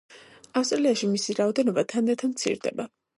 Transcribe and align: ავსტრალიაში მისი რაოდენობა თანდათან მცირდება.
ავსტრალიაში 0.61 1.09
მისი 1.11 1.35
რაოდენობა 1.41 1.83
თანდათან 1.93 2.33
მცირდება. 2.33 2.89